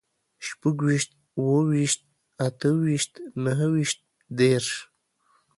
[0.47, 2.01] شپږويشت، اووه ويشت،
[2.45, 3.13] اته ويشت،
[3.43, 3.99] نهه ويشت،
[4.37, 4.67] دېرش